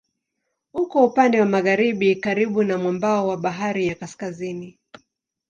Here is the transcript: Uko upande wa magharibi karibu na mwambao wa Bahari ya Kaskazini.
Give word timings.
Uko 0.73 1.05
upande 1.05 1.39
wa 1.39 1.45
magharibi 1.45 2.15
karibu 2.15 2.63
na 2.63 2.77
mwambao 2.77 3.27
wa 3.27 3.37
Bahari 3.37 3.87
ya 3.87 3.95
Kaskazini. 3.95 4.77